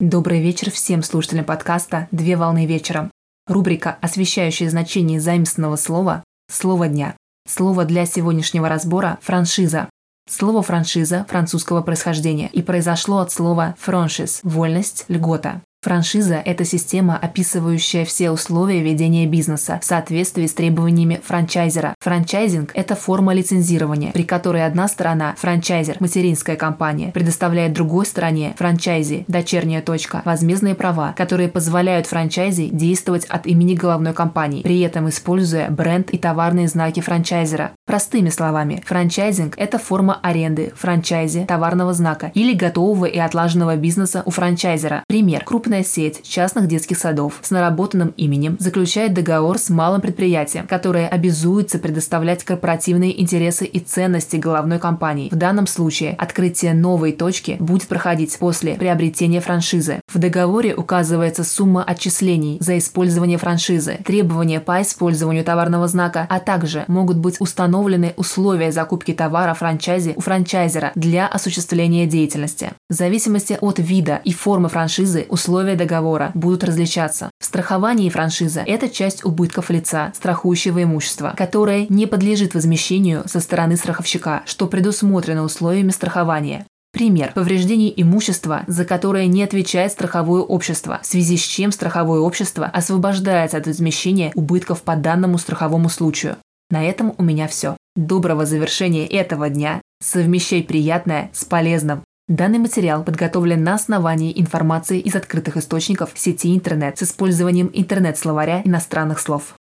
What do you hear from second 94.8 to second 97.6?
по данному страховому случаю. На этом у меня